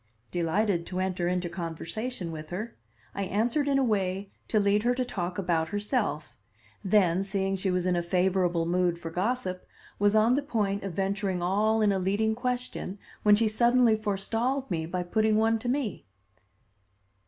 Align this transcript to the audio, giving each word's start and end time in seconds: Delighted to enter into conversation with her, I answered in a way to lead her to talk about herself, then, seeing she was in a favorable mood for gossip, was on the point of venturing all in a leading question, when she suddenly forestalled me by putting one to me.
Delighted 0.31 0.87
to 0.87 0.99
enter 0.99 1.27
into 1.27 1.47
conversation 1.47 2.31
with 2.31 2.49
her, 2.49 2.75
I 3.13 3.21
answered 3.25 3.67
in 3.67 3.77
a 3.77 3.83
way 3.83 4.31
to 4.47 4.59
lead 4.59 4.81
her 4.81 4.95
to 4.95 5.05
talk 5.05 5.37
about 5.37 5.67
herself, 5.67 6.35
then, 6.83 7.23
seeing 7.23 7.55
she 7.55 7.69
was 7.69 7.85
in 7.85 7.95
a 7.95 8.01
favorable 8.01 8.65
mood 8.65 8.97
for 8.97 9.11
gossip, 9.11 9.63
was 9.99 10.15
on 10.15 10.33
the 10.33 10.41
point 10.41 10.81
of 10.81 10.93
venturing 10.93 11.43
all 11.43 11.83
in 11.83 11.91
a 11.91 11.99
leading 11.99 12.33
question, 12.33 12.97
when 13.21 13.35
she 13.35 13.47
suddenly 13.47 13.95
forestalled 13.95 14.71
me 14.71 14.87
by 14.87 15.03
putting 15.03 15.35
one 15.37 15.59
to 15.59 15.69
me. 15.69 16.07